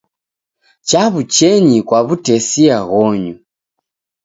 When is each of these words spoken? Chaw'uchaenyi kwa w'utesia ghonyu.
Chaw'uchaenyi 0.87 1.79
kwa 1.87 1.99
w'utesia 2.07 2.77
ghonyu. 2.89 3.35